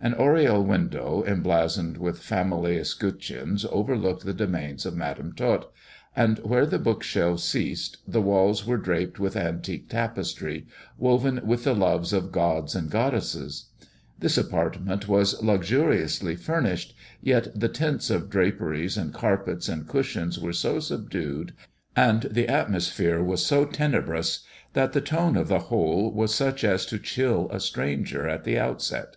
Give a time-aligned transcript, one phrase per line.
[0.00, 5.70] An oriel window, emblazoned with family escut cheons, overlooked the domain of Madam Tot;
[6.16, 10.66] and where the bookshelves ceased, the walls were draped with antique tapestry,
[10.98, 13.66] woven with the loves of gods and goddesses.
[14.18, 16.92] This apartment was luxuriously furnished,
[17.22, 21.52] yet the tints of draperies and carpets and cushions were so subdued,
[21.94, 24.40] and the atmosphere was so tenebrous,
[24.72, 28.58] that the tone of the whole was such as to chill a stranger at the
[28.58, 29.14] outset.